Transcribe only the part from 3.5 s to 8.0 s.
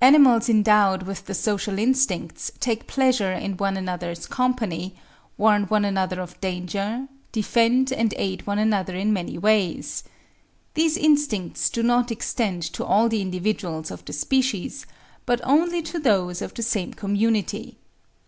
one another's company, warn one another of danger, defend